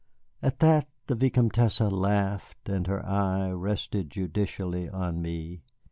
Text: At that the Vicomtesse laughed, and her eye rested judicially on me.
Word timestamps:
At 0.41 0.57
that 0.61 0.87
the 1.05 1.13
Vicomtesse 1.13 1.79
laughed, 1.81 2.67
and 2.67 2.87
her 2.87 3.05
eye 3.05 3.51
rested 3.51 4.09
judicially 4.09 4.89
on 4.89 5.21
me. 5.21 5.61